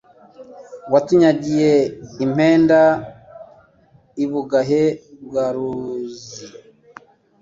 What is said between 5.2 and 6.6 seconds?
bwa Muruzi*